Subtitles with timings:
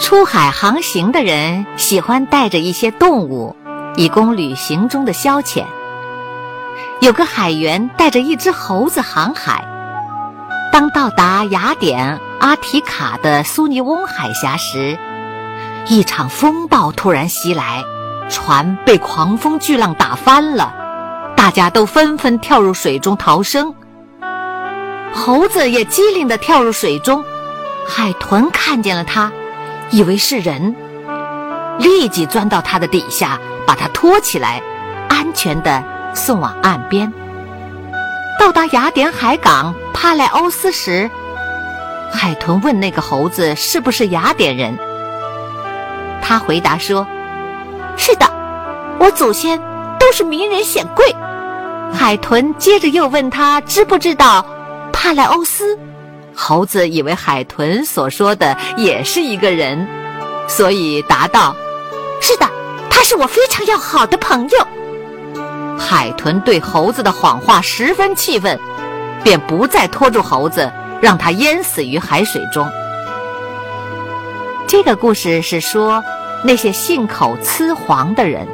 [0.00, 3.56] 出海航行的人喜欢带着一些动物，
[3.96, 5.64] 以供旅行中的消遣。
[7.00, 9.64] 有个海员带着一只猴子航海，
[10.72, 14.98] 当到达雅典阿提卡的苏尼翁海峡时，
[15.86, 17.84] 一场风暴突然袭来，
[18.28, 20.74] 船被狂风巨浪打翻了，
[21.36, 23.74] 大家都纷纷跳入水中逃生。
[25.14, 27.24] 猴子也机灵地跳入水中，
[27.86, 29.32] 海豚看见了它，
[29.92, 30.74] 以为是人，
[31.78, 34.62] 立即钻到他的底下，把他拖起来，
[35.10, 35.84] 安全的
[36.14, 37.12] 送往岸边。
[38.40, 41.10] 到达雅典海港帕莱欧斯时，
[42.10, 44.78] 海豚问那个猴子是不是雅典人。
[46.22, 47.06] 他回答说
[47.98, 48.26] ：“是的，
[48.98, 49.60] 我祖先
[50.00, 51.14] 都是名人显贵。”
[51.92, 54.46] 海豚接着又问他知不知道。
[54.90, 55.78] 帕莱欧斯，
[56.34, 59.86] 猴子以为海豚所说的也是一个人，
[60.48, 61.54] 所以答道
[62.20, 62.48] ：“是的，
[62.90, 64.66] 他是我非常要好的朋友。”
[65.78, 68.58] 海豚对猴子的谎话十分气愤，
[69.24, 72.68] 便不再拖住猴子，让他淹死于海水中。
[74.66, 76.02] 这个故事是说
[76.44, 78.46] 那些信口雌黄的人。